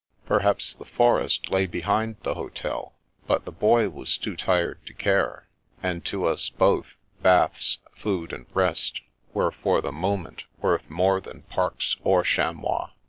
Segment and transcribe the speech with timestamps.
[0.25, 2.95] Perhaps the forest lay behind the hotel;
[3.27, 5.47] but the Boy was too tired to care,
[5.83, 9.01] and to us both baths, food, and rest
[9.35, 12.89] were for the moment worth more than parks or chamois.